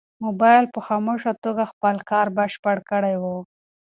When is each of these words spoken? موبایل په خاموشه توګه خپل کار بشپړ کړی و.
موبایل 0.25 0.65
په 0.73 0.79
خاموشه 0.87 1.31
توګه 1.43 1.63
خپل 1.71 1.95
کار 2.09 2.27
بشپړ 2.37 2.77
کړی 2.91 3.15
و. 3.21 3.23